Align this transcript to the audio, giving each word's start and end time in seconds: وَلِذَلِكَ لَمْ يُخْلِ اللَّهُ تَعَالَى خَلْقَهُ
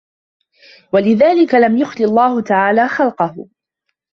وَلِذَلِكَ 0.93 1.53
لَمْ 1.55 1.77
يُخْلِ 1.77 2.03
اللَّهُ 2.03 2.41
تَعَالَى 2.41 2.87
خَلْقَهُ 2.87 3.47